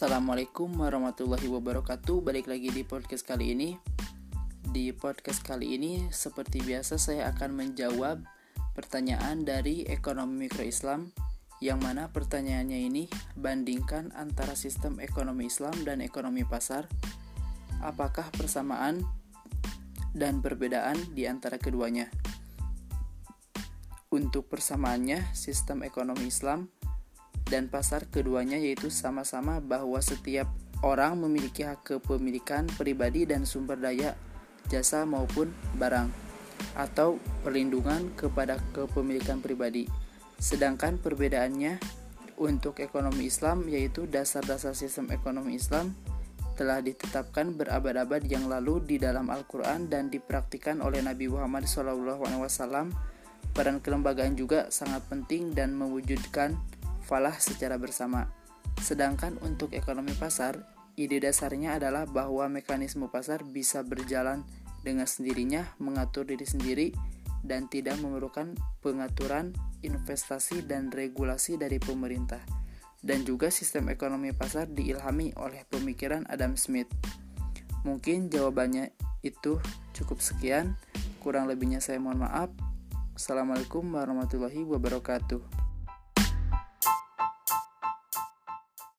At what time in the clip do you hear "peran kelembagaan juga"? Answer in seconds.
53.56-54.68